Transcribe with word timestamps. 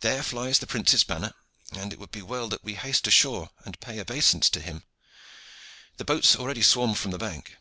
There 0.00 0.22
flies 0.22 0.58
the 0.58 0.66
prince's 0.66 1.02
banner, 1.02 1.32
and 1.72 1.90
it 1.90 1.98
would 1.98 2.10
be 2.10 2.20
well 2.20 2.46
that 2.48 2.62
we 2.62 2.74
haste 2.74 3.06
ashore 3.06 3.48
and 3.64 3.80
pay 3.80 3.94
our 3.96 4.02
obeisance 4.02 4.50
to 4.50 4.60
him. 4.60 4.84
The 5.96 6.04
boats 6.04 6.36
already 6.36 6.60
swarm 6.62 6.92
from 6.92 7.10
the 7.10 7.16
bank." 7.16 7.56